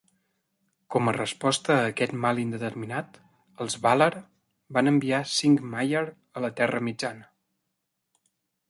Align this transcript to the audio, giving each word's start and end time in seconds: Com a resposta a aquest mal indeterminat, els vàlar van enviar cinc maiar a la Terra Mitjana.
Com 0.93 1.09
a 1.09 1.11
resposta 1.17 1.73
a 1.73 1.83
aquest 1.91 2.15
mal 2.23 2.41
indeterminat, 2.45 3.19
els 3.67 3.77
vàlar 3.85 4.09
van 4.79 4.95
enviar 4.95 5.21
cinc 5.37 5.63
maiar 5.77 6.05
a 6.39 6.49
la 6.49 6.55
Terra 6.63 6.87
Mitjana. 6.91 7.31